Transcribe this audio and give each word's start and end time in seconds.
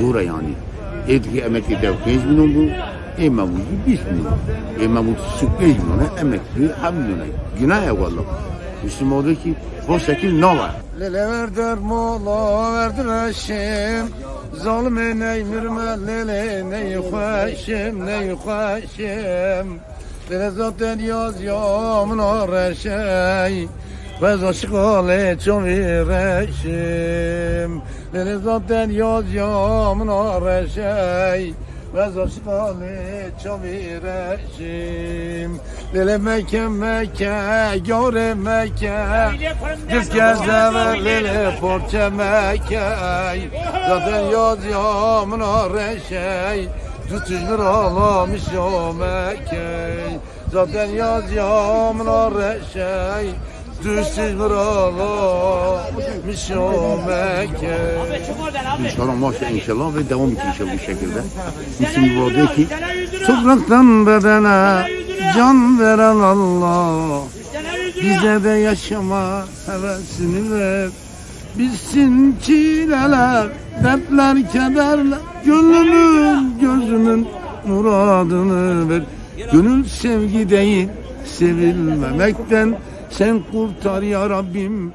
zor 0.00 0.20
yani. 0.20 0.54
Eğer 1.08 1.22
ki 1.22 1.40
emekli 1.40 1.82
de 1.82 1.92
5 2.06 2.24
milyon 2.24 2.54
bu, 2.54 2.70
emekli 3.22 3.60
20 3.86 4.12
milyon. 4.12 4.38
Emekli 4.82 5.48
5 5.60 5.60
milyon, 5.60 6.16
emekli 6.20 6.62
1 6.62 6.90
milyon. 6.92 7.26
Günah 7.60 7.86
ya 7.86 8.00
valla. 8.00 8.22
Müslüman 8.82 9.18
oldu 9.18 9.34
ki 9.34 9.54
o 9.88 9.98
şekil 9.98 10.38
ne 10.38 10.46
var? 10.46 10.72
Lele 11.00 11.28
verdir 11.28 11.78
mola 11.78 12.72
verdir 12.74 13.28
eşim 13.28 14.14
Zalime 14.62 15.18
ney 15.18 15.44
mürme 15.44 16.06
lele 16.06 16.70
ney 16.70 16.96
hoşim 16.96 18.06
ney 18.06 18.30
hoşim 18.30 19.80
Lele 20.30 20.50
zaten 20.50 20.98
yaz 20.98 21.42
yamın 21.42 22.18
arşey 22.18 23.62
Ve 23.62 23.68
aşık 24.26 24.72
ole 24.74 25.38
çovireşim 25.44 25.82
Lele 28.14 28.38
zaten 28.38 28.90
yaz 28.90 29.32
yamın 29.34 30.08
arşey 30.08 31.54
ve 31.94 32.02
aşık 32.02 32.46
ole 32.46 33.30
çovireşim 33.44 34.80
Lele 35.94 36.18
meke 36.18 36.68
meke 36.68 37.78
göre 37.86 38.34
meke 38.34 39.04
Kız 39.90 40.10
gezer 40.10 41.04
lele 41.04 41.56
porçe 41.60 42.08
mekey 42.08 43.48
Zaten 43.88 44.20
yaz 44.20 44.64
yağmına 44.64 45.70
reşey 45.70 46.68
Tutuştur 47.08 47.58
ağlamış 47.58 48.42
o 48.58 48.94
mekey 48.94 50.18
Zaten 50.52 50.86
yaz 50.86 51.32
yağmına 51.32 52.30
reşey 52.30 53.30
Ağlamış 54.70 56.50
o 56.50 56.98
mekey 57.06 57.70
İnşallah 58.84 59.16
maşallah 59.18 59.50
inşallah 59.50 59.94
ve 59.94 60.10
devam 60.10 60.28
edin 60.28 60.40
inşallah 60.48 60.72
bu 60.74 60.78
şekilde. 60.78 61.20
Müslüman 61.80 62.16
oldu 62.22 62.54
ki 62.56 62.66
topraktan 63.26 64.06
bedene 64.06 64.88
can 65.36 65.80
veren 65.80 66.16
Allah. 66.16 67.22
Bize 67.96 68.44
de 68.44 68.48
yaşama 68.48 69.44
hevesini 69.66 70.52
ver. 70.52 70.88
Bilsin 71.58 72.36
çileler, 72.42 73.46
dertler, 73.84 74.36
kederler. 74.52 75.18
Gönlümün, 75.44 76.58
gözümün 76.60 77.28
muradını 77.66 78.90
ver. 78.90 79.02
Gönül 79.52 79.84
sevgi 79.84 80.50
değil, 80.50 80.88
sevilmemekten. 81.24 82.74
Sen 83.10 83.42
kurtar 83.52 84.02
ya 84.02 84.30
Rabbim 84.30 84.92